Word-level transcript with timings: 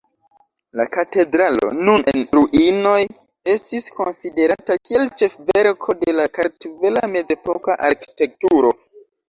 La 0.79 0.85
katedralo, 0.93 1.67
nun 1.89 2.05
en 2.13 2.23
ruinoj, 2.37 2.95
estis 3.55 3.87
konsiderata 3.99 4.79
kiel 4.89 5.07
ĉefverko 5.23 5.99
de 6.03 6.19
la 6.19 6.29
kartvela 6.41 7.07
mezepoka 7.15 7.81
arkitekturo. 7.95 8.77